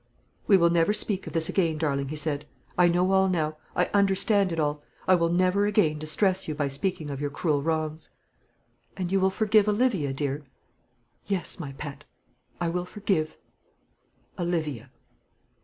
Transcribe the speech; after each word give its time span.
"We 0.47 0.57
will 0.57 0.71
never 0.71 0.93
speak 0.93 1.27
of 1.27 1.33
this 1.33 1.47
again, 1.47 1.77
darling," 1.77 2.07
he 2.09 2.15
said. 2.15 2.47
"I 2.75 2.87
know 2.87 3.11
all 3.11 3.29
now; 3.29 3.57
I 3.75 3.85
understand 3.93 4.51
it 4.51 4.59
all. 4.59 4.81
I 5.07 5.13
will 5.13 5.29
never 5.29 5.67
again 5.67 5.99
distress 5.99 6.47
you 6.47 6.55
by 6.55 6.69
speaking 6.69 7.11
of 7.11 7.21
your 7.21 7.29
cruel 7.29 7.61
wrongs." 7.61 8.09
"And 8.97 9.11
you 9.11 9.19
will 9.19 9.29
forgive 9.29 9.69
Olivia, 9.69 10.11
dear?" 10.11 10.43
"Yes, 11.27 11.59
my 11.59 11.73
pet, 11.73 12.03
I 12.59 12.67
will 12.67 12.85
forgive 12.85 13.37
Olivia." 14.39 14.89